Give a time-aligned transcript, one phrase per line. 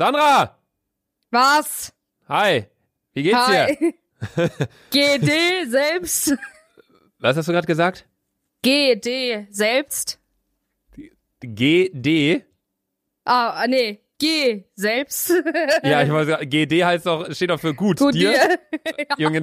[0.00, 0.56] Sandra!
[1.30, 1.92] Was?
[2.26, 2.64] Hi!
[3.12, 3.66] Wie geht's dir?
[3.66, 3.94] Hi.
[4.90, 6.38] GD selbst.
[7.18, 8.08] Was hast du gerade gesagt?
[8.64, 10.18] GD selbst.
[11.42, 12.46] GD?
[13.26, 14.00] Ah, nee.
[14.20, 15.32] G selbst.
[15.82, 17.98] Ja, ich weiß, GD heißt doch, steht doch für gut.
[17.98, 18.32] Gut dir?
[18.32, 18.58] dir.
[19.18, 19.42] Junge.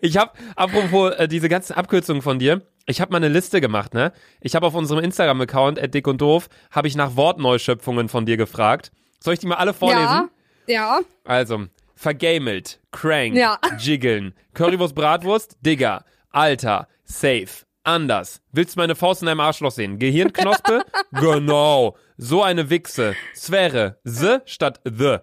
[0.00, 3.92] ich habe, apropos äh, diese ganzen Abkürzungen von dir, ich habe mal eine Liste gemacht,
[3.92, 4.12] ne?
[4.40, 8.92] Ich habe auf unserem Instagram-Account, dick und doof, habe ich nach Wortneuschöpfungen von dir gefragt.
[9.20, 10.06] Soll ich die mal alle vorlesen?
[10.06, 10.28] Ja.
[10.66, 11.00] Ja.
[11.24, 13.58] Also, vergamelt, crank, Ja.
[13.78, 18.40] jiggeln, Currywurst, Bratwurst, Digger, Alter, safe, anders.
[18.52, 19.98] Willst du meine Faust in deinem Arschloch sehen?
[19.98, 20.84] Gehirnknospe?
[21.12, 21.96] genau.
[22.16, 23.14] So eine Wichse.
[23.34, 23.98] Sphäre.
[24.04, 25.18] S statt the.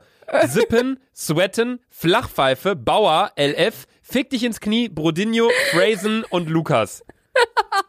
[0.47, 7.03] Sippen, Sweaten, Flachpfeife, Bauer, LF, Fick dich ins Knie, Brodinho, Phrasen und Lukas.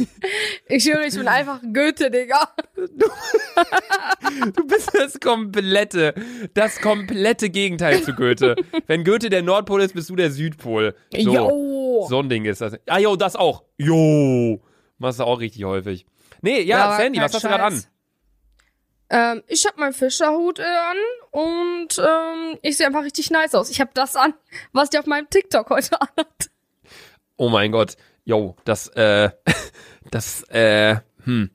[0.72, 2.48] Ich höre, ich bin einfach Goethe, Digga.
[4.54, 6.14] Du bist das komplette,
[6.54, 8.54] das komplette Gegenteil zu Goethe.
[8.86, 10.94] Wenn Goethe der Nordpol ist, bist du der Südpol.
[11.12, 11.18] So.
[11.18, 12.06] Jo.
[12.08, 12.74] So ein Ding ist das.
[12.86, 13.64] Ah, jo, das auch.
[13.78, 14.62] Jo.
[14.98, 16.06] Machst du auch richtig häufig.
[16.42, 17.84] Nee, ja, aber Sandy, was hast du gerade an?
[19.10, 20.96] Ähm, ich habe meinen Fischerhut äh, an
[21.32, 23.68] und ähm, ich sehe einfach richtig nice aus.
[23.70, 24.34] Ich habe das an,
[24.72, 26.50] was die auf meinem TikTok heute anhat.
[27.36, 27.96] Oh mein Gott.
[28.30, 29.30] Jo, das, äh,
[30.12, 31.50] das, äh, hm.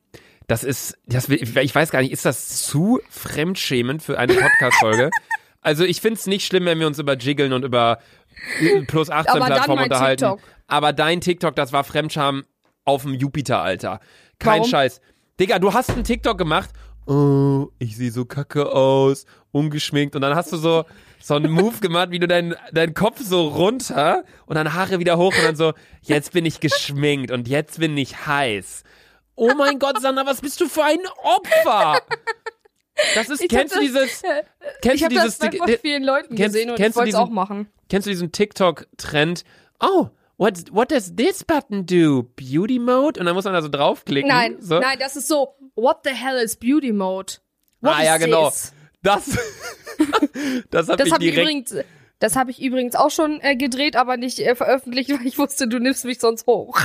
[0.48, 5.10] Das ist, das, ich weiß gar nicht, ist das zu fremdschämend für eine Podcast-Folge?
[5.62, 8.00] also ich find's nicht schlimm, wenn wir uns über Jiggeln und über
[8.88, 10.20] plus 18 Aber dann Plattformen unterhalten.
[10.20, 10.40] TikTok.
[10.68, 12.44] Aber dein TikTok, das war Fremdscham
[12.84, 14.02] auf dem Jupiter, Alter.
[14.38, 14.70] Kein Warum?
[14.70, 15.00] Scheiß.
[15.40, 16.72] Digga, du hast einen TikTok gemacht.
[17.08, 20.16] Oh, ich sehe so kacke aus, ungeschminkt.
[20.16, 20.86] Und dann hast du so,
[21.22, 25.18] so einen Move gemacht, wie du deinen deinen Kopf so runter und dann Haare wieder
[25.18, 28.84] hoch und dann so, jetzt bin ich geschminkt und jetzt bin ich heiß.
[29.36, 32.00] Oh mein Gott, Sandra, was bist du für ein Opfer?
[33.14, 34.22] Das ist, Ich kennst du das- dieses,
[34.82, 37.10] kennst ich du habe dieses, das bei vielen Leuten kennst- gesehen und ich du wollte
[37.10, 37.68] es diesen- auch machen.
[37.90, 39.44] Kennst du diesen TikTok-Trend?
[39.80, 42.24] Oh, what, what does this button do?
[42.36, 43.20] Beauty Mode?
[43.20, 44.30] Und dann muss man da so draufklicken.
[44.30, 44.80] Nein, so.
[44.80, 47.34] nein, das ist so, what the hell is Beauty Mode?
[47.82, 48.50] What ah, ja, genau.
[48.50, 48.74] this?
[49.02, 49.26] Das,
[50.72, 51.38] das hat Das mich habe ich direkt.
[51.38, 51.76] übrigens,
[52.20, 55.68] das habe ich übrigens auch schon äh, gedreht, aber nicht äh, veröffentlicht, weil ich wusste,
[55.68, 56.82] du nimmst mich sonst hoch.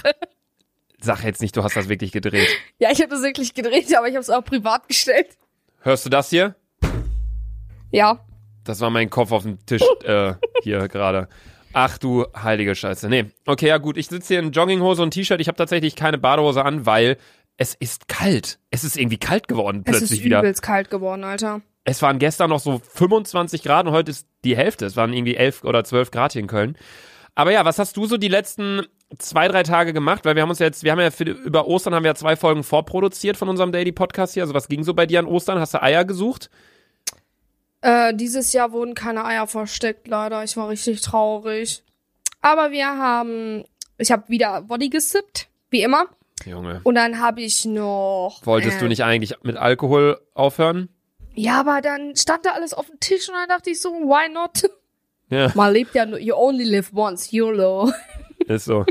[1.00, 2.48] Sag jetzt nicht, du hast das wirklich gedreht.
[2.78, 5.28] ja, ich habe das wirklich gedreht, aber ich habe es auch privat gestellt.
[5.80, 6.56] Hörst du das hier?
[7.90, 8.20] Ja.
[8.64, 11.28] Das war mein Kopf auf dem Tisch äh, hier gerade.
[11.72, 13.08] Ach du heilige Scheiße.
[13.08, 13.26] Nee.
[13.46, 13.96] Okay, ja gut.
[13.96, 15.40] Ich sitze hier in Jogginghose und T-Shirt.
[15.40, 17.16] Ich habe tatsächlich keine Badehose an, weil
[17.56, 18.58] es ist kalt.
[18.70, 20.40] Es ist irgendwie kalt geworden Es plötzlich ist wieder.
[20.40, 21.60] übelst kalt geworden, Alter.
[21.84, 24.86] Es waren gestern noch so 25 Grad und heute ist die Hälfte.
[24.86, 26.76] Es waren irgendwie 11 oder 12 Grad hier in Köln.
[27.34, 28.82] Aber ja, was hast du so die letzten
[29.18, 30.24] zwei, drei Tage gemacht?
[30.24, 32.36] Weil wir haben uns jetzt, wir haben ja für, über Ostern haben wir ja zwei
[32.36, 34.42] Folgen vorproduziert von unserem Daily Podcast hier.
[34.42, 35.58] Also was ging so bei dir an Ostern?
[35.58, 36.50] Hast du Eier gesucht?
[37.82, 40.44] Äh, dieses Jahr wurden keine Eier versteckt, leider.
[40.44, 41.82] Ich war richtig traurig.
[42.42, 43.64] Aber wir haben,
[43.98, 46.06] ich habe wieder Body gesippt, wie immer.
[46.46, 46.80] Junge.
[46.84, 48.40] Und dann habe ich noch.
[48.44, 50.88] Wolltest äh, du nicht eigentlich mit Alkohol aufhören?
[51.34, 54.32] Ja, aber dann stand da alles auf dem Tisch und dann dachte ich so, why
[54.32, 54.68] not?
[55.28, 57.92] Ja, Man lebt ja nur, you only live once, YOLO.
[58.46, 58.84] ist so.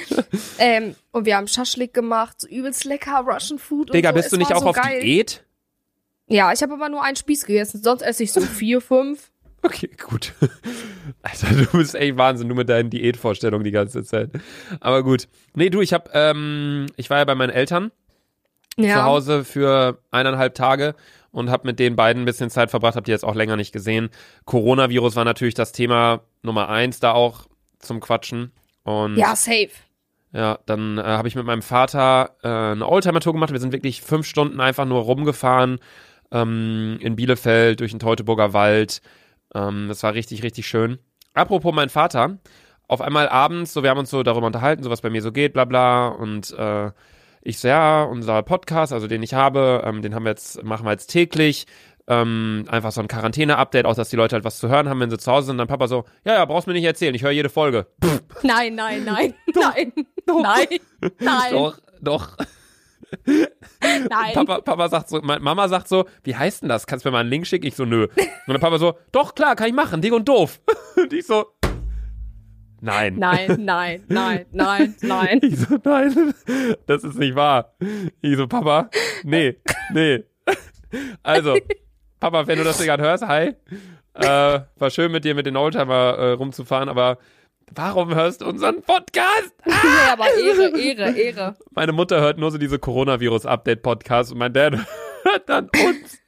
[0.58, 3.94] ähm, und wir haben Schaschlik gemacht, so übelst lecker Russian Food.
[3.94, 4.18] Digga, und so.
[4.20, 5.00] bist du Es nicht war auch so auf geil.
[5.00, 5.44] Diät?
[6.28, 9.30] Ja, ich habe aber nur einen Spieß gegessen, sonst esse ich so vier, fünf.
[9.62, 10.32] Okay, gut.
[11.22, 14.30] Alter, du bist echt Wahnsinn, du mit deinen Diätvorstellungen die ganze Zeit.
[14.80, 15.28] Aber gut.
[15.54, 17.90] Nee, du, ich hab, ähm, ich war ja bei meinen Eltern
[18.76, 18.94] Ja.
[18.96, 20.94] zu Hause für eineinhalb Tage
[21.32, 23.72] und habe mit den beiden ein bisschen Zeit verbracht, hab die jetzt auch länger nicht
[23.72, 24.10] gesehen.
[24.44, 27.46] Coronavirus war natürlich das Thema Nummer eins da auch
[27.78, 28.52] zum Quatschen.
[28.84, 29.70] Und Ja, safe.
[30.32, 33.52] ja, dann äh, habe ich mit meinem Vater äh, eine Oldtimer-Tour gemacht.
[33.52, 35.80] Wir sind wirklich fünf Stunden einfach nur rumgefahren
[36.32, 39.00] ähm, in Bielefeld durch den Teutoburger Wald.
[39.54, 40.98] Ähm, das war richtig, richtig schön.
[41.34, 42.38] Apropos mein Vater,
[42.88, 45.32] auf einmal abends, so wir haben uns so darüber unterhalten, so was bei mir so
[45.32, 46.08] geht, bla bla.
[46.08, 46.90] Und äh,
[47.42, 50.84] ich so, ja, unser Podcast, also den ich habe, ähm, den haben wir jetzt, machen
[50.84, 51.66] wir jetzt täglich.
[52.08, 55.10] Ähm, einfach so ein Quarantäne-Update, auch dass die Leute halt was zu hören haben, wenn
[55.10, 55.58] sie zu Hause sind.
[55.58, 57.86] Dann Papa so, ja, ja, brauchst mir nicht erzählen, ich höre jede Folge.
[58.42, 59.92] Nein, nein, nein, nein,
[60.26, 60.68] nein,
[61.18, 62.36] nein, Doch, doch.
[63.24, 64.32] Nein.
[64.34, 66.86] Papa, Papa sagt so, Ma- Mama sagt so, wie heißt denn das?
[66.86, 67.66] Kannst du mir mal einen Link schicken?
[67.66, 68.04] Ich so, nö.
[68.46, 70.60] Und der Papa so, doch, klar, kann ich machen, dick und doof.
[70.96, 71.46] Und ich so,
[72.80, 73.16] nein.
[73.18, 75.40] Nein, nein, nein, nein, nein.
[75.42, 76.34] Ich so, nein,
[76.86, 77.74] das ist nicht wahr.
[78.20, 78.90] Ich so, Papa,
[79.24, 79.56] nee,
[79.92, 80.24] nee.
[81.22, 81.56] Also,
[82.20, 83.54] Papa, wenn du das gerade hörst, hi.
[84.14, 87.18] Äh, war schön mit dir mit den Oldtimer äh, rumzufahren, aber
[87.74, 89.54] warum hörst du unseren Podcast?
[89.66, 91.56] Ja, aber Ehre, Ehre, Ehre.
[91.72, 94.74] Meine Mutter hört nur so diese Coronavirus-Update-Podcasts und mein Dad
[95.24, 96.18] hört dann uns.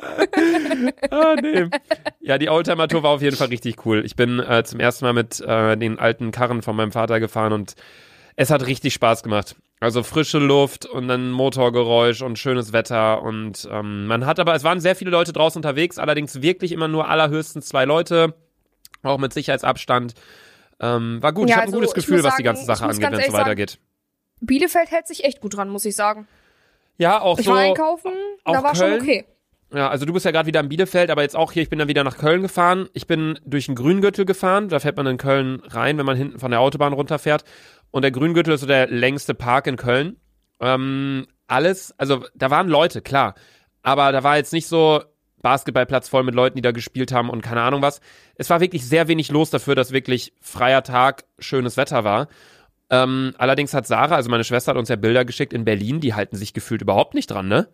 [1.10, 1.66] ah, nee.
[2.20, 4.04] Ja, die Oldtimer-Tour war auf jeden Fall richtig cool.
[4.04, 7.52] Ich bin äh, zum ersten Mal mit äh, den alten Karren von meinem Vater gefahren
[7.52, 7.74] und
[8.36, 9.56] es hat richtig Spaß gemacht.
[9.80, 14.64] Also frische Luft und dann Motorgeräusch und schönes Wetter und ähm, man hat aber, es
[14.64, 18.34] waren sehr viele Leute draußen unterwegs, allerdings wirklich immer nur allerhöchstens zwei Leute,
[19.02, 20.14] auch mit Sicherheitsabstand.
[20.80, 22.64] Ähm, war gut, Ja, ich habe also, ein gutes ich Gefühl, was die sagen, ganze
[22.64, 23.78] Sache ich angeht, wenn es so weitergeht.
[24.40, 26.26] Bielefeld hält sich echt gut dran, muss ich sagen.
[26.98, 27.52] Ja, auch Ich so.
[27.52, 28.12] war einkaufen,
[28.44, 28.92] da war Köln?
[28.92, 29.24] schon okay.
[29.72, 31.78] Ja, also du bist ja gerade wieder in Bielefeld, aber jetzt auch hier, ich bin
[31.80, 32.88] dann wieder nach Köln gefahren.
[32.92, 36.38] Ich bin durch den Grüngürtel gefahren, da fährt man in Köln rein, wenn man hinten
[36.38, 37.42] von der Autobahn runterfährt.
[37.90, 40.16] Und der Grüngürtel ist so der längste Park in Köln.
[40.60, 43.34] Ähm, alles, also da waren Leute, klar.
[43.82, 45.02] Aber da war jetzt nicht so
[45.44, 48.00] Basketballplatz voll mit Leuten, die da gespielt haben und keine Ahnung was.
[48.34, 52.28] Es war wirklich sehr wenig los dafür, dass wirklich freier Tag, schönes Wetter war.
[52.90, 56.14] Ähm, allerdings hat Sarah, also meine Schwester, hat uns ja Bilder geschickt in Berlin, die
[56.14, 57.68] halten sich gefühlt überhaupt nicht dran, ne?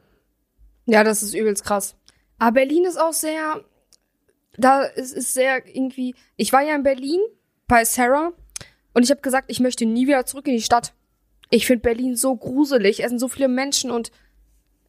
[0.86, 1.96] Ja, das ist übelst krass.
[2.38, 3.60] Aber Berlin ist auch sehr,
[4.56, 7.20] da ist, ist sehr irgendwie, ich war ja in Berlin
[7.68, 8.32] bei Sarah
[8.94, 10.92] und ich habe gesagt, ich möchte nie wieder zurück in die Stadt.
[11.50, 14.10] Ich finde Berlin so gruselig, es sind so viele Menschen und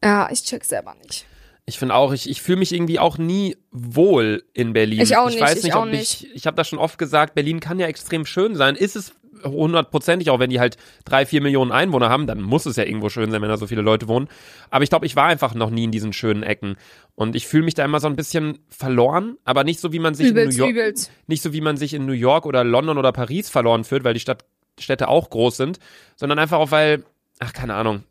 [0.02, 1.26] ja, ich check selber nicht.
[1.64, 5.00] Ich finde auch, ich, ich fühle mich irgendwie auch nie wohl in Berlin.
[5.00, 6.98] Ich auch Ich nicht, weiß ich nicht, auch ob ich, ich habe das schon oft
[6.98, 8.74] gesagt, Berlin kann ja extrem schön sein.
[8.74, 9.14] Ist es
[9.44, 13.08] hundertprozentig, auch wenn die halt drei, vier Millionen Einwohner haben, dann muss es ja irgendwo
[13.08, 14.28] schön sein, wenn da so viele Leute wohnen.
[14.70, 16.76] Aber ich glaube, ich war einfach noch nie in diesen schönen Ecken.
[17.14, 20.14] Und ich fühle mich da immer so ein bisschen verloren, aber nicht so, wie man
[20.14, 21.10] sich Übelst, in New York, übelst.
[21.26, 24.14] nicht so, wie man sich in New York oder London oder Paris verloren fühlt, weil
[24.14, 24.44] die Stadt,
[24.78, 25.78] Städte auch groß sind,
[26.16, 27.04] sondern einfach auch, weil,
[27.38, 28.04] ach, keine Ahnung.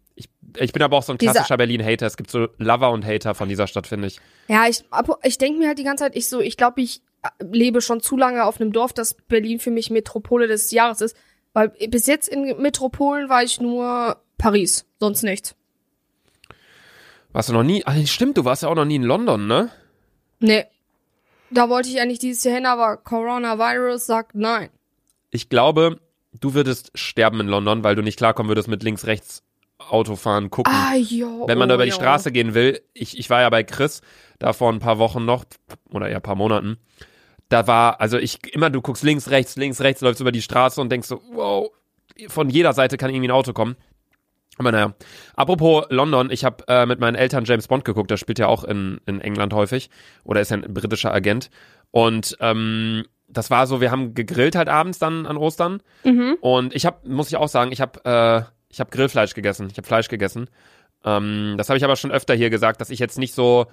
[0.57, 2.05] Ich, bin aber auch so ein klassischer Berlin-Hater.
[2.05, 4.19] Es gibt so Lover und Hater von dieser Stadt, finde ich.
[4.47, 4.83] Ja, ich,
[5.23, 8.01] ich denke mir halt die ganze Zeit, ich so, ich glaube, ich äh, lebe schon
[8.01, 11.17] zu lange auf einem Dorf, dass Berlin für mich Metropole des Jahres ist.
[11.53, 15.55] Weil bis jetzt in Metropolen war ich nur Paris, sonst nichts.
[17.33, 17.83] Warst du noch nie?
[17.85, 19.69] Ach, stimmt, du warst ja auch noch nie in London, ne?
[20.39, 20.65] Nee.
[21.49, 24.69] Da wollte ich eigentlich dieses Jahr hin, aber Coronavirus sagt nein.
[25.29, 25.99] Ich glaube,
[26.33, 29.43] du würdest sterben in London, weil du nicht klarkommen würdest mit links, rechts
[29.89, 30.73] Autofahren, gucken.
[30.73, 31.47] Ah, jo.
[31.47, 31.95] Wenn man da oh, über die jo.
[31.95, 34.01] Straße gehen will, ich, ich war ja bei Chris,
[34.39, 35.45] da vor ein paar Wochen noch,
[35.91, 36.77] oder ja, ein paar Monaten,
[37.49, 40.79] da war, also ich, immer du guckst links, rechts, links, rechts, läufst über die Straße
[40.79, 41.69] und denkst so, wow,
[42.27, 43.75] von jeder Seite kann irgendwie ein Auto kommen.
[44.57, 44.93] Aber naja,
[45.35, 48.63] apropos London, ich habe äh, mit meinen Eltern James Bond geguckt, der spielt ja auch
[48.63, 49.89] in, in England häufig,
[50.23, 51.49] oder ist ja ein britischer Agent.
[51.91, 55.81] Und ähm, das war so, wir haben gegrillt halt abends dann an Ostern.
[56.03, 56.37] Mhm.
[56.41, 59.67] Und ich habe, muss ich auch sagen, ich habe äh, ich habe Grillfleisch gegessen.
[59.71, 60.49] Ich habe Fleisch gegessen.
[61.03, 63.67] Ähm, das habe ich aber schon öfter hier gesagt, dass ich jetzt nicht so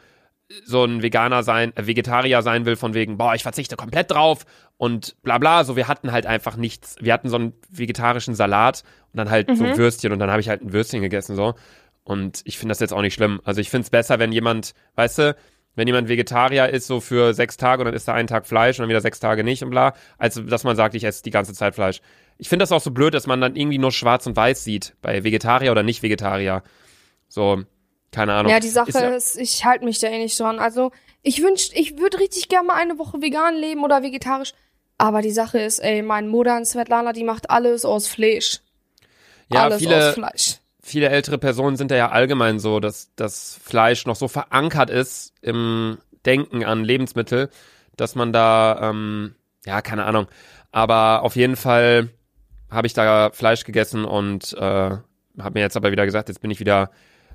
[0.64, 4.46] so ein Veganer sein, äh, Vegetarier sein will von wegen, boah, ich verzichte komplett drauf
[4.78, 5.62] und bla bla.
[5.64, 6.96] So, wir hatten halt einfach nichts.
[7.00, 9.76] Wir hatten so einen vegetarischen Salat und dann halt so Mhm.
[9.76, 11.54] Würstchen und dann habe ich halt ein Würstchen gegessen so.
[12.02, 13.40] Und ich finde das jetzt auch nicht schlimm.
[13.44, 15.36] Also ich finde es besser, wenn jemand, weißt du,
[15.74, 18.78] wenn jemand Vegetarier ist, so für sechs Tage und dann isst er einen Tag Fleisch
[18.78, 21.30] und dann wieder sechs Tage nicht und bla, als dass man sagt, ich esse die
[21.30, 22.00] ganze Zeit Fleisch.
[22.38, 24.94] Ich finde das auch so blöd, dass man dann irgendwie nur schwarz und weiß sieht,
[25.02, 26.62] bei Vegetarier oder nicht Vegetarier.
[27.29, 27.62] So,
[28.12, 28.50] keine Ahnung.
[28.50, 30.58] Ja, die Sache Ist ist, ich halte mich da eh nicht dran.
[30.58, 30.93] Also,
[31.23, 34.55] ich wünsch, ich würde richtig gerne mal eine Woche vegan leben oder vegetarisch.
[34.99, 38.61] Aber die Sache ist, ey, meine Mutter in Svetlana, die macht alles aus Fleisch.
[39.52, 40.56] ja, alles viele, aus Fleisch.
[40.82, 45.32] viele ältere Personen sind da ja allgemein so, dass das Fleisch noch so verankert ist
[45.41, 47.51] im Denken an Lebensmittel,
[47.96, 49.34] dass man da, ähm,
[49.65, 50.27] ja, keine Ahnung.
[50.72, 52.08] Aber auf jeden Fall
[52.70, 56.51] habe ich da Fleisch gegessen und äh, habe mir jetzt aber wieder gesagt, jetzt bin
[56.51, 56.91] ich wieder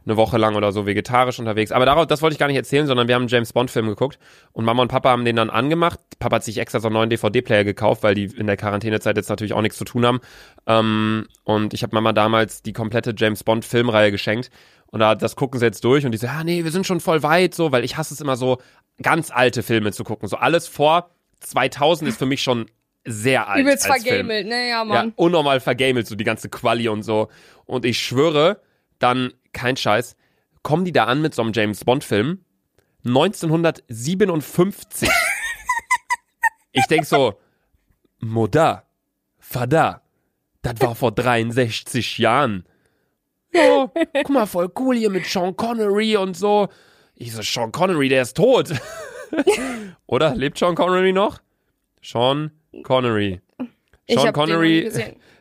[0.06, 1.72] eine Woche lang oder so vegetarisch unterwegs.
[1.72, 3.88] Aber darauf, das wollte ich gar nicht erzählen, sondern wir haben einen James Bond Film
[3.88, 4.20] geguckt
[4.52, 6.00] und Mama und Papa haben den dann angemacht.
[6.20, 9.30] Papa hat sich extra so einen neuen DVD-Player gekauft, weil die in der Quarantänezeit jetzt
[9.30, 10.20] natürlich auch nichts zu tun haben.
[10.68, 14.50] Ähm, und ich habe Mama damals die komplette James Bond Filmreihe geschenkt.
[14.88, 17.00] Und da, das gucken sie jetzt durch und die so, ja, nee, wir sind schon
[17.00, 18.60] voll weit, so, weil ich hasse es immer so,
[19.02, 20.28] ganz alte Filme zu gucken.
[20.28, 21.10] So alles vor
[21.40, 22.68] 2000 ist für mich schon
[23.06, 23.62] sehr alt.
[23.62, 25.14] Übelst vergamelt, ne, ja, Ja, Mann.
[25.16, 27.30] unnormal vergamelt, so die ganze Quali und so.
[27.66, 28.62] Und ich schwöre,
[29.00, 30.16] dann, kein Scheiß,
[30.62, 32.40] kommen die da an mit so einem James Bond-Film
[33.06, 35.10] 1957.
[36.72, 37.40] ich denk so,
[38.20, 38.86] Mutter,
[39.40, 40.02] Vater,
[40.62, 42.66] das war vor 63 Jahren.
[43.54, 46.70] Ja, guck mal, voll cool hier mit Sean Connery und so.
[47.16, 48.74] Ich so, Sean Connery, der ist tot.
[50.08, 50.36] Oder?
[50.36, 51.40] Lebt Sean Connery noch?
[52.02, 52.52] Sean
[52.82, 53.42] Connery.
[54.10, 54.92] Sean Connery,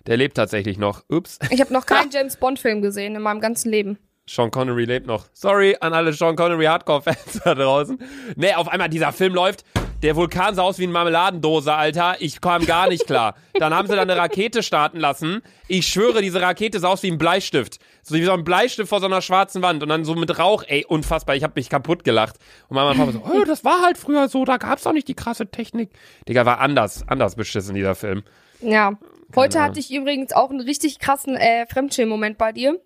[0.06, 1.02] der lebt tatsächlich noch.
[1.08, 1.38] Ups.
[1.50, 3.98] Ich habe noch keinen James Bond Film gesehen in meinem ganzen Leben.
[4.28, 5.26] Sean Connery lebt noch.
[5.32, 7.98] Sorry an alle Sean Connery Hardcore-Fans da draußen.
[8.36, 9.64] Nee, auf einmal dieser Film läuft.
[10.02, 12.16] Der Vulkan sah aus wie eine Marmeladendose, Alter.
[12.20, 13.36] Ich kam gar nicht klar.
[13.54, 15.42] Dann haben sie da eine Rakete starten lassen.
[15.68, 17.78] Ich schwöre, diese Rakete sah aus wie ein Bleistift.
[18.02, 20.64] So wie so ein Bleistift vor so einer schwarzen Wand und dann so mit Rauch,
[20.66, 22.36] ey, unfassbar, ich hab mich kaputt gelacht.
[22.68, 25.06] Und Mama und Papa so, oh, das war halt früher so, da gab's doch nicht
[25.06, 25.90] die krasse Technik.
[26.28, 28.24] Digga, war anders, anders beschissen, dieser Film.
[28.60, 28.98] Ja.
[29.36, 29.70] Heute Ahnung.
[29.70, 32.80] hatte ich übrigens auch einen richtig krassen äh, Fremdschämen-Moment bei dir.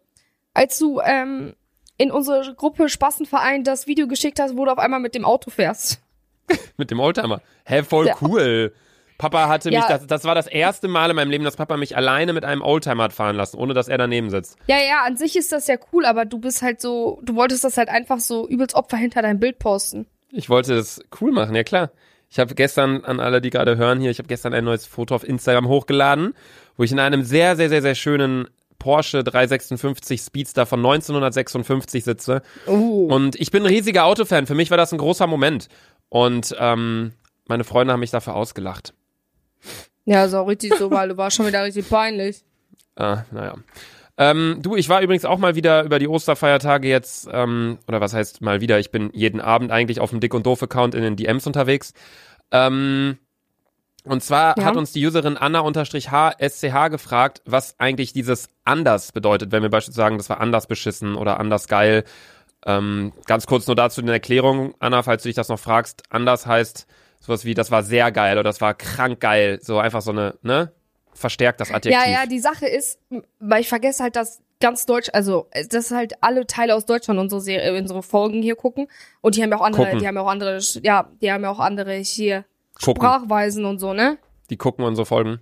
[0.55, 1.55] Als du ähm,
[1.97, 5.51] in unsere Gruppe Spassenverein das Video geschickt hast, wo du auf einmal mit dem Auto
[5.51, 6.01] fährst.
[6.77, 7.41] Mit dem Oldtimer.
[7.65, 8.73] Hä, voll Der- cool.
[9.19, 9.89] Papa hatte mich, Ja.
[9.89, 12.63] das, das war das erste Mal in meinem Leben, dass Papa mich alleine mit einem
[12.63, 14.57] Oldtimer hat fahren lassen, ohne dass er daneben sitzt.
[14.67, 17.65] Ja, ja, an sich ist das ja cool, aber du bist halt so, du wolltest
[17.65, 20.07] das halt einfach so übelst Opfer hinter dein Bild posten.
[20.31, 21.91] Ich wollte es cool machen, ja klar.
[22.29, 25.15] Ich habe gestern, an alle, die gerade hören hier, ich habe gestern ein neues Foto
[25.15, 26.35] auf Instagram hochgeladen,
[26.77, 32.43] wo ich in einem sehr, sehr, sehr, sehr schönen Porsche 356 Speedster von 1956 sitze.
[32.67, 33.07] Oh.
[33.11, 34.47] Und ich bin ein riesiger Autofan.
[34.47, 35.69] Für mich war das ein großer Moment.
[36.09, 37.13] Und ähm,
[37.47, 38.93] meine Freunde haben mich dafür ausgelacht.
[40.05, 42.45] Ja, ist auch richtig so, weil du warst schon wieder richtig peinlich.
[42.97, 43.55] Ah, naja.
[44.19, 48.15] Ähm, du, ich war übrigens auch mal wieder über die Osterfeiertage jetzt, ähm, oder was
[48.15, 51.17] heißt mal wieder, ich bin jeden Abend eigentlich auf dem Dick und Doof-Account in den
[51.17, 51.93] DMs unterwegs.
[52.51, 53.19] Ähm,
[54.05, 54.65] und zwar Ja.
[54.65, 60.17] hat uns die Userin Anna-HSCH gefragt, was eigentlich dieses anders bedeutet, wenn wir beispielsweise sagen,
[60.19, 62.05] das war anders beschissen oder anders geil.
[62.65, 66.05] Ähm, ganz kurz nur dazu eine Erklärung, Anna, falls du dich das noch fragst.
[66.09, 66.87] Anders heißt
[67.27, 69.59] sowas wie, das war sehr geil oder das war krank geil.
[69.63, 70.73] So einfach so eine, ne?
[71.13, 72.03] Verstärkt das Adjektiv.
[72.05, 72.99] Ja, ja, die Sache ist,
[73.39, 77.19] weil ich vergesse halt, dass ganz Deutsch, also äh, dass halt alle Teile aus Deutschland
[77.19, 78.87] unsere Serie, unsere Folgen hier gucken
[79.23, 79.99] und die haben ja auch andere, Gucken.
[80.01, 82.45] die haben ja auch andere, ja, die haben ja auch andere hier
[82.83, 83.03] Gucken.
[83.03, 84.19] Sprachweisen und so, ne?
[84.51, 85.41] Die gucken unsere Folgen.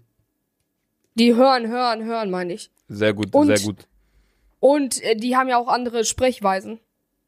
[1.16, 2.70] Die hören, hören, hören, meine ich.
[2.88, 3.86] Sehr gut, Und- sehr gut.
[4.60, 6.80] Und äh, die haben ja auch andere Sprechweisen.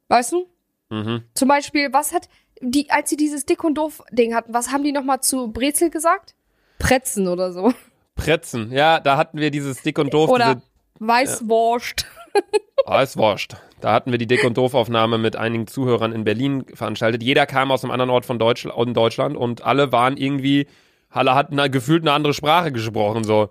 [0.09, 0.47] Weißt du?
[0.89, 1.25] Mhm.
[1.35, 2.29] Zum Beispiel, was hat
[2.61, 5.91] die, als sie dieses Dick und doof Ding hatten, was haben die nochmal zu Brezel
[5.91, 6.35] gesagt?
[6.79, 7.73] Pretzen oder so.
[8.15, 10.31] Pretzen, ja, da hatten wir dieses Dick und Doof.
[10.31, 10.67] Oder Diese,
[11.07, 12.07] Weißwurst.
[13.03, 13.57] ist wurscht.
[13.81, 17.23] Da hatten wir die Dick und Doof-Aufnahme mit einigen Zuhörern in Berlin veranstaltet.
[17.23, 20.67] Jeder kam aus einem anderen Ort von Deutschland und alle waren irgendwie,
[21.11, 23.51] alle hatten gefühlt eine andere Sprache gesprochen, so.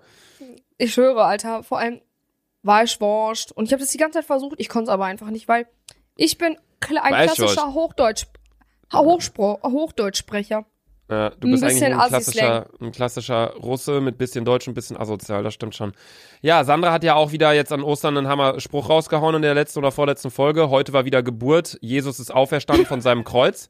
[0.78, 2.00] Ich schwöre, Alter, vor allem
[2.64, 3.52] Weißwurst.
[3.52, 5.66] Und ich habe das die ganze Zeit versucht, ich konnte es aber einfach nicht, weil
[6.16, 7.36] ich bin ein Weißwurst.
[7.36, 8.26] klassischer Hochdeutsch,
[8.92, 10.64] Hochspro Hochdeutschsprecher.
[11.08, 14.74] Ja, du Ein bist eigentlich bisschen ein klassischer, ein klassischer Russe mit bisschen Deutsch und
[14.74, 15.92] bisschen asozial, das stimmt schon.
[16.42, 19.78] Ja, Sandra hat ja auch wieder jetzt an Ostern einen Hammer-Spruch rausgehauen in der letzten
[19.78, 20.68] oder vorletzten Folge.
[20.68, 21.78] Heute war wieder Geburt.
[21.80, 23.68] Jesus ist auferstanden von seinem Kreuz.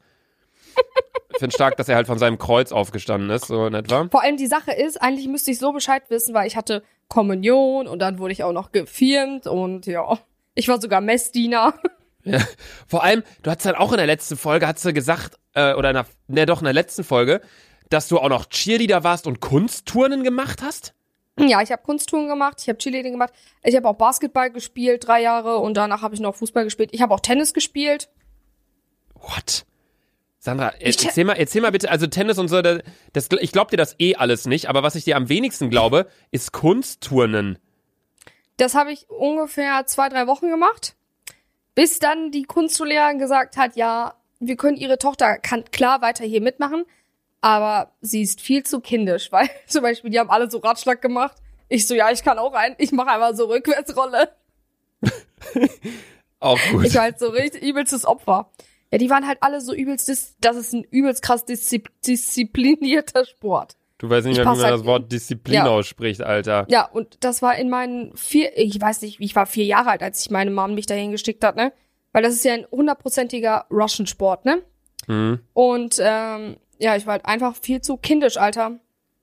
[1.31, 4.07] Ich finde stark, dass er halt von seinem Kreuz aufgestanden ist, so in etwa.
[4.09, 7.87] Vor allem die Sache ist, eigentlich müsste ich so Bescheid wissen, weil ich hatte Kommunion
[7.87, 10.17] und dann wurde ich auch noch gefirmt und ja,
[10.55, 11.75] ich war sogar Messdiener.
[12.27, 12.39] Ja.
[12.87, 15.89] Vor allem, du hast halt auch in der letzten Folge, hast du gesagt, äh, oder
[15.89, 17.41] in der, ne, doch in der letzten Folge,
[17.89, 20.93] dass du auch noch Cheerleader warst und Kunstturnen gemacht hast?
[21.39, 23.31] Ja, ich habe Kunsttouren gemacht, ich habe Cheerleading gemacht,
[23.63, 26.89] ich habe auch Basketball gespielt, drei Jahre und danach habe ich noch Fußball gespielt.
[26.93, 28.09] Ich habe auch Tennis gespielt.
[29.13, 29.65] What?
[30.39, 32.79] Sandra, äh, Ich- erzähl mal, erzähl mal bitte, also Tennis und so, das,
[33.13, 36.07] das, ich glaub dir das eh alles nicht, aber was ich dir am wenigsten glaube,
[36.31, 37.59] ist Kunstturnen.
[38.57, 40.95] Das habe ich ungefähr zwei, drei Wochen gemacht,
[41.77, 46.41] bis dann die Kunstschullehrerin gesagt hat, ja, wir können ihre Tochter kann klar weiter hier
[46.41, 46.85] mitmachen,
[47.39, 51.37] aber sie ist viel zu kindisch, weil zum Beispiel die haben alle so Ratschlag gemacht.
[51.69, 54.35] Ich so, ja, ich kann auch ein, ich mache einmal so Rückwärtsrolle.
[56.39, 56.85] Auch gut.
[56.85, 58.49] Ich war halt so richtig übelstes Opfer.
[58.91, 63.75] Ja, die waren halt alle so übelst, das ist ein übelst krass diszi disziplinierter Sport.
[63.99, 65.67] Du weißt nicht ich mehr, wie man halt das Wort Disziplin Ja.
[65.67, 66.65] ausspricht, Alter.
[66.69, 70.03] Ja, und das war in meinen vier, ich weiß nicht, ich war vier Jahre alt,
[70.03, 71.73] als ich meine Mom mich dahin geschickt hat, ne?
[72.11, 74.61] Weil das ist ja ein hundertprozentiger Russian-Sport, ne?
[75.07, 75.39] Hm.
[75.53, 78.79] Und ähm, ja, ich war halt einfach viel zu kindisch, Alter.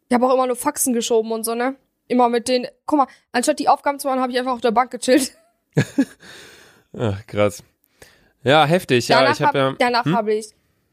[0.09, 1.77] Ich habe auch immer nur Faxen geschoben und so, ne?
[2.09, 4.73] Immer mit den, guck mal, anstatt die Aufgaben zu machen, habe ich einfach auf der
[4.73, 5.37] Bank gechillt.
[6.99, 7.63] Ach, krass.
[8.43, 9.09] Ja, heftig.
[9.09, 9.65] Ja, danach ich habe ja.
[9.71, 10.49] hab, danach habe ich,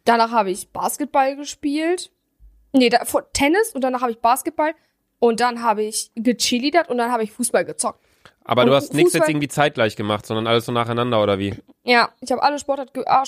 [0.06, 2.12] danach habe ich Basketball gespielt.
[2.74, 4.74] Nee, da, vor, Tennis und danach habe ich Basketball
[5.20, 8.00] und dann habe ich gechillidert und dann habe ich Fußball gezockt.
[8.44, 11.56] Aber du und hast nichts jetzt irgendwie zeitgleich gemacht, sondern alles so nacheinander, oder wie?
[11.84, 13.24] Ja, ich habe alle Sportarten ge ah,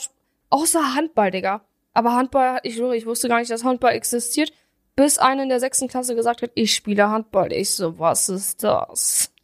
[0.50, 1.62] außer Handball, Digga.
[1.94, 4.52] Aber Handball, ich schwöre, ich wusste gar nicht, dass Handball existiert,
[4.96, 7.52] bis einer in der sechsten Klasse gesagt hat, ich spiele Handball.
[7.54, 9.32] Ich so, was ist das?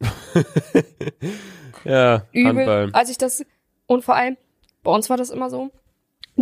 [1.84, 2.90] Ja, Übel, Handball.
[2.92, 3.44] als ich das
[3.86, 4.36] und vor allem
[4.82, 5.70] bei uns war das immer so.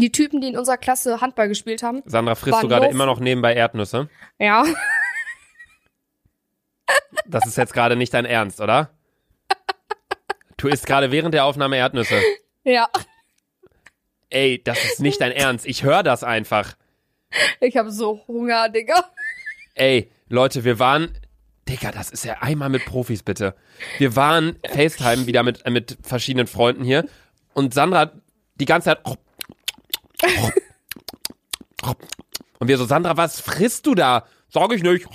[0.01, 3.21] Die Typen, die in unserer Klasse Handball gespielt haben, Sandra, frisst du gerade immer noch
[3.21, 4.09] nebenbei Erdnüsse?
[4.39, 4.65] ja,
[7.27, 8.91] Das ist jetzt gerade nicht dein Ernst, oder?
[10.57, 12.21] Du isst gerade während der Aufnahme Erdnüsse.
[12.65, 12.89] ja,
[14.31, 15.67] Ey, das ist nicht dein Ernst.
[15.67, 16.75] Ich höre das einfach.
[17.61, 19.05] ich habe so Hunger, Digga.
[19.75, 21.17] Ey, Leute, wir waren
[21.69, 23.55] Digga, das ist ja einmal mit Profis, bitte.
[23.99, 27.07] Wir waren FaceTime wieder mit, äh, mit verschiedenen Freunden hier
[27.55, 28.13] und Sandra
[28.57, 29.05] die ganze Zeit
[32.59, 34.25] und wir so, Sandra, was frisst du da?
[34.49, 35.07] Sag ich nicht.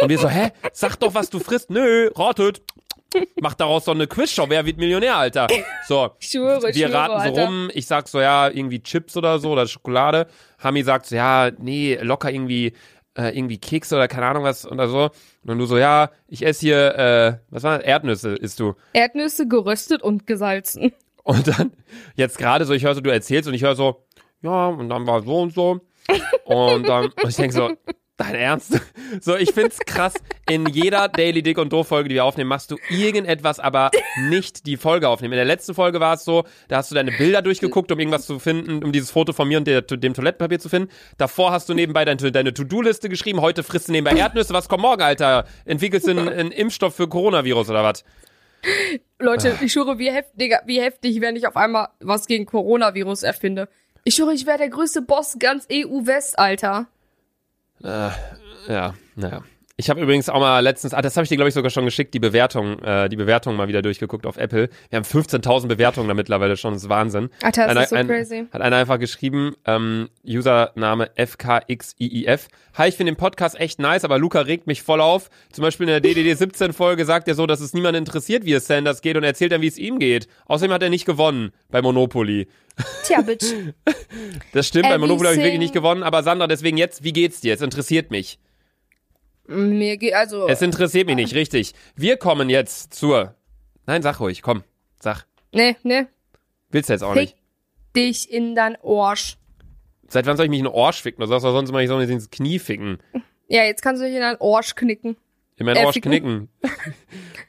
[0.00, 0.52] Und wir so, hä?
[0.72, 1.70] Sag doch, was du frisst.
[1.70, 2.62] Nö, ratet.
[3.40, 4.48] Mach daraus so eine Quizshow.
[4.48, 5.46] Wer wird Millionär, Alter?
[5.86, 6.10] So.
[6.18, 7.44] Schwöre, wir schwöre, raten so Alter.
[7.46, 7.70] rum.
[7.72, 10.26] Ich sag so, ja, irgendwie Chips oder so oder Schokolade.
[10.62, 12.74] Hami sagt so, ja, nee, locker irgendwie,
[13.16, 15.10] äh, irgendwie Kekse oder keine Ahnung was oder so.
[15.46, 17.86] Und du so, ja, ich esse hier, äh, was war das?
[17.86, 18.74] Erdnüsse isst du.
[18.92, 20.92] Erdnüsse geröstet und gesalzen.
[21.28, 21.72] Und dann,
[22.14, 24.02] jetzt gerade so, ich höre so, du erzählst und ich höre so,
[24.40, 25.80] ja, und dann war so und so.
[26.46, 27.70] Und dann, und ich denke so,
[28.16, 28.80] dein Ernst?
[29.20, 30.14] So, ich find's krass,
[30.48, 33.90] in jeder Daily Dick und Doof Folge, die wir aufnehmen, machst du irgendetwas, aber
[34.30, 35.34] nicht die Folge aufnehmen.
[35.34, 38.24] In der letzten Folge war es so, da hast du deine Bilder durchgeguckt, um irgendwas
[38.24, 40.90] zu finden, um dieses Foto von mir und der, dem Toilettenpapier zu finden.
[41.18, 44.54] Davor hast du nebenbei dein, deine To-Do-Liste geschrieben, heute frisst du nebenbei Erdnüsse.
[44.54, 45.44] Was kommt morgen, Alter?
[45.66, 48.02] Entwickelst du einen, einen Impfstoff für Coronavirus oder was?
[49.18, 53.22] Leute, ich schwöre, wie heftig, Digga, wie heftig, wenn ich auf einmal was gegen Coronavirus
[53.22, 53.68] erfinde.
[54.04, 56.86] Ich schwöre, ich wäre der größte Boss ganz EU-West, Alter.
[57.82, 58.10] Äh,
[58.68, 59.42] ja, naja.
[59.80, 61.84] Ich habe übrigens auch mal letztens, ah, das habe ich dir glaube ich sogar schon
[61.84, 64.70] geschickt, die Bewertung, äh, die Bewertung mal wieder durchgeguckt auf Apple.
[64.90, 67.30] Wir haben 15.000 Bewertungen da mittlerweile schon, das ist Wahnsinn.
[67.44, 68.46] Alter, das Einer- ist so ein, crazy.
[68.50, 72.48] Hat einer einfach geschrieben, ähm, Username FKXIIF.
[72.74, 75.30] Hi, ich finde den Podcast echt nice, aber Luca regt mich voll auf.
[75.52, 78.54] Zum Beispiel in der DDD 17 Folge sagt er so, dass es niemand interessiert, wie
[78.54, 80.26] es Sanders geht und erzählt dann, wie es ihm geht.
[80.46, 82.48] Außerdem hat er nicht gewonnen bei Monopoly.
[83.04, 83.44] Tja, Bitch.
[84.52, 87.12] Das stimmt, bei Monopoly habe ich wirklich Everything- nicht gewonnen, aber Sandra, deswegen jetzt, wie
[87.12, 87.54] geht's dir?
[87.54, 88.40] Es interessiert mich.
[89.48, 91.72] Mir geht, also, Es interessiert mich nicht, richtig.
[91.96, 93.34] Wir kommen jetzt zur.
[93.86, 94.62] Nein, sag ruhig, komm.
[95.00, 95.26] Sag.
[95.52, 96.06] ne, ne,
[96.70, 97.36] Willst du jetzt auch fick nicht.
[97.96, 99.38] dich in dein Arsch.
[100.08, 101.20] Seit wann soll ich mich in den Arsch ficken?
[101.22, 102.98] Du sagst doch sonst immer, ich soll mich ins Knie ficken.
[103.48, 105.16] Ja, jetzt kannst du dich in dein Arsch knicken.
[105.56, 106.10] In meinen Äh, Arsch ficken.
[106.12, 106.48] knicken.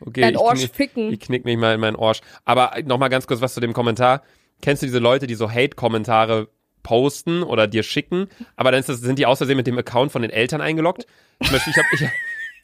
[0.02, 1.12] Okay, Dein ich, Arsch knick, ficken.
[1.12, 2.22] ich knick mich mal in meinen Arsch.
[2.46, 4.24] Aber nochmal ganz kurz was zu dem Kommentar.
[4.62, 6.48] Kennst du diese Leute, die so Hate-Kommentare
[6.90, 10.24] posten oder dir schicken, aber dann das, sind die aus Versehen mit dem Account von
[10.24, 11.06] den Eltern eingeloggt?
[11.44, 12.12] Zum Beispiel, ich habe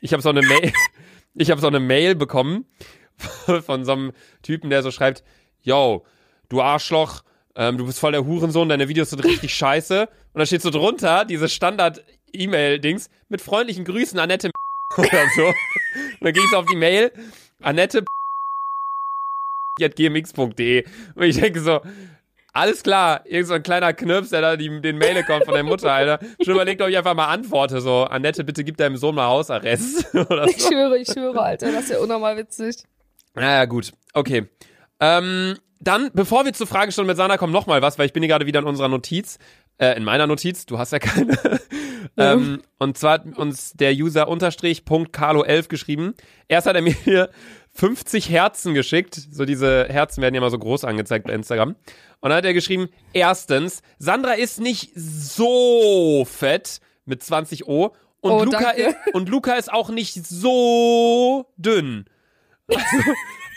[0.02, 0.74] ich, hab so eine Mail,
[1.36, 2.66] ich habe so eine Mail bekommen
[3.64, 5.24] von so einem Typen, der so schreibt,
[5.62, 6.08] yo,
[6.50, 7.22] du Arschloch,
[7.56, 10.10] ähm, du bist voll der Hurensohn, deine Videos sind richtig scheiße.
[10.34, 14.50] Und da steht so drunter, diese Standard-E-Mail-Dings, mit freundlichen Grüßen, Annette
[14.98, 15.46] oder so.
[15.46, 15.54] Und
[16.22, 17.12] dann ging es auf die Mail,
[17.62, 18.04] Annette
[19.80, 20.86] gmx.de.
[21.14, 21.82] Und ich denke so,
[22.56, 25.92] alles klar, irgend so ein kleiner Knirps, der da die, den Mail-Account von der Mutter,
[25.92, 26.20] Alter.
[26.42, 30.16] Schon überlegt, ob ich einfach mal antworte, so, Annette, bitte gib deinem Sohn mal Hausarrest.
[30.16, 30.70] oder Ich so.
[30.70, 32.78] schwöre, ich schwöre, Alter, das ist ja unnormal witzig.
[33.34, 33.92] Naja, gut.
[34.14, 34.48] Okay.
[35.02, 38.24] Ähm, dann, bevor wir zur Fragestunde mit Sana kommen, noch mal was, weil ich bin
[38.24, 39.38] hier gerade wieder in unserer Notiz,
[39.78, 41.38] äh, in meiner Notiz, du hast ja keine.
[42.18, 46.14] ähm, und zwar hat uns der User unterstrich Punkt Carlo 11 geschrieben.
[46.48, 47.30] Erst hat er mir hier
[47.76, 49.16] 50 Herzen geschickt.
[49.32, 51.70] So diese Herzen werden ja immer so groß angezeigt bei Instagram.
[52.22, 58.32] Und dann hat er geschrieben, erstens, Sandra ist nicht so fett mit 20 O und,
[58.32, 62.06] Oh, Luca, ist, und Luca ist auch nicht so dünn.
[62.68, 62.82] Also,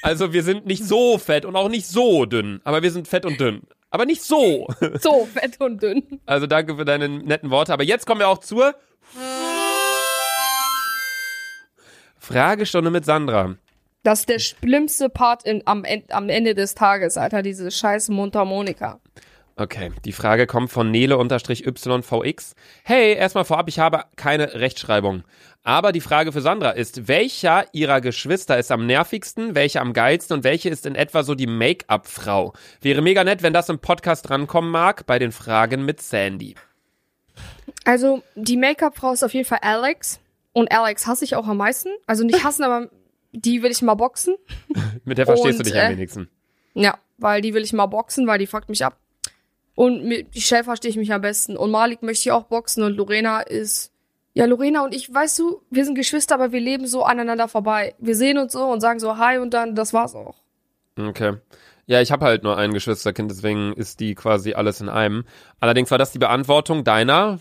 [0.03, 3.25] also wir sind nicht so fett und auch nicht so dünn, aber wir sind fett
[3.25, 3.63] und dünn.
[3.91, 4.69] Aber nicht so.
[5.01, 6.21] So fett und dünn.
[6.27, 7.73] Also danke für deine netten Worte.
[7.73, 8.75] Aber jetzt kommen wir auch zur
[12.19, 13.57] Fragestunde mit Sandra.
[14.03, 19.01] Das ist der schlimmste Part in, am, am Ende des Tages, Alter, diese scheiß Mundharmonika.
[19.61, 22.55] Okay, die Frage kommt von Nele-YVX.
[22.85, 25.25] Hey, erstmal vorab, ich habe keine Rechtschreibung.
[25.65, 30.37] Aber die Frage für Sandra ist, welcher ihrer Geschwister ist am nervigsten, welche am geilsten
[30.37, 32.53] und welche ist in etwa so die Make-up-Frau?
[32.81, 36.55] Wäre mega nett, wenn das im Podcast drankommen mag, bei den Fragen mit Sandy.
[37.85, 40.21] Also, die Make-up-Frau ist auf jeden Fall Alex.
[40.53, 41.89] Und Alex hasse ich auch am meisten.
[42.07, 42.91] Also nicht hassen, aber
[43.45, 44.37] die will ich mal boxen.
[45.05, 46.29] Mit der verstehst Und, du dich am äh, wenigsten.
[46.75, 48.99] Ja, weil die will ich mal boxen, weil die fuckt mich ab.
[49.75, 51.57] Und mit Michelle verstehe ich mich am besten.
[51.57, 53.93] Und Malik möchte ich auch boxen und Lorena ist.
[54.35, 57.95] Ja, Lorena und ich, weißt du, wir sind Geschwister, aber wir leben so aneinander vorbei.
[57.99, 60.43] Wir sehen uns so und sagen so Hi und dann, das war's auch.
[60.99, 61.35] Okay.
[61.87, 65.25] Ja, ich habe halt nur ein Geschwisterkind, deswegen ist die quasi alles in einem.
[65.59, 67.39] Allerdings war das die Beantwortung deiner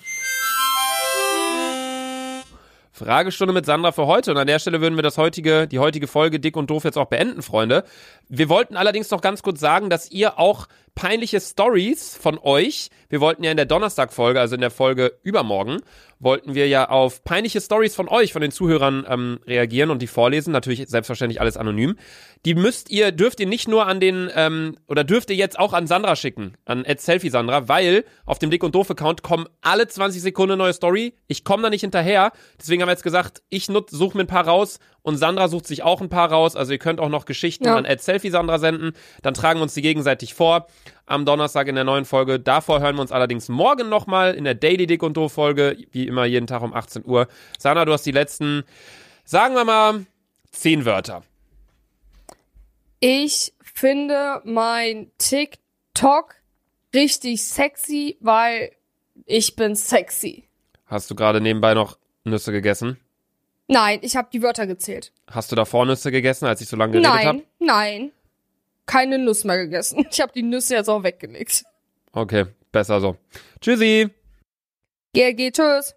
[2.97, 4.31] Fragestunde mit Sandra für heute.
[4.31, 6.97] Und an der Stelle würden wir das heutige, die heutige Folge Dick und Doof jetzt
[6.97, 7.83] auch beenden, Freunde.
[8.27, 12.89] Wir wollten allerdings noch ganz kurz sagen, dass ihr auch peinliche Stories von euch.
[13.07, 15.77] Wir wollten ja in der Donnerstag-Folge, also in der Folge übermorgen,
[16.19, 20.07] wollten wir ja auf peinliche Stories von euch, von den Zuhörern ähm, reagieren und die
[20.07, 20.51] vorlesen.
[20.51, 21.97] Natürlich selbstverständlich alles anonym.
[22.45, 25.73] Die müsst ihr, dürft ihr nicht nur an den, ähm, oder dürft ihr jetzt auch
[25.73, 29.87] an Sandra schicken, an Selfie Sandra, weil auf dem Dick und Doof Account kommen alle
[29.87, 31.13] 20 Sekunden neue Story.
[31.27, 32.31] Ich komme da nicht hinterher.
[32.59, 35.83] Deswegen haben wir jetzt gesagt, ich suche mir ein paar raus und Sandra sucht sich
[35.83, 36.55] auch ein paar raus.
[36.55, 37.75] Also ihr könnt auch noch Geschichten ja.
[37.75, 38.93] an Selfie Sandra senden.
[39.21, 40.67] Dann tragen wir uns die gegenseitig vor
[41.05, 42.39] am Donnerstag in der neuen Folge.
[42.39, 46.07] Davor hören wir uns allerdings morgen nochmal in der Daily Dick und Doof Folge, wie
[46.07, 47.27] immer jeden Tag um 18 Uhr.
[47.57, 48.63] Sana, du hast die letzten,
[49.23, 50.05] sagen wir mal,
[50.51, 51.23] zehn Wörter.
[52.99, 56.35] Ich finde mein TikTok
[56.93, 58.71] richtig sexy, weil
[59.25, 60.47] ich bin sexy.
[60.85, 62.99] Hast du gerade nebenbei noch Nüsse gegessen?
[63.67, 65.11] Nein, ich habe die Wörter gezählt.
[65.29, 67.23] Hast du davor Nüsse gegessen, als ich so lange geredet habe?
[67.25, 67.45] Nein, hab?
[67.59, 68.11] nein
[68.87, 70.05] keine Nuss mehr gegessen.
[70.09, 71.63] Ich habe die Nüsse jetzt auch weggelegt.
[72.13, 73.17] Okay, besser so.
[73.61, 74.09] Tschüssi.
[75.13, 75.96] GLG, tschüss.